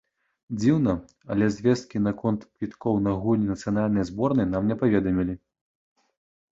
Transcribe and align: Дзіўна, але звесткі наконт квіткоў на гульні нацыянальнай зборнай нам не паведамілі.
Дзіўна, 0.61 0.95
але 1.35 1.49
звесткі 1.57 2.01
наконт 2.07 2.41
квіткоў 2.55 2.95
на 3.09 3.15
гульні 3.27 3.47
нацыянальнай 3.53 4.09
зборнай 4.13 4.53
нам 4.57 4.63
не 4.75 4.81
паведамілі. 4.83 5.33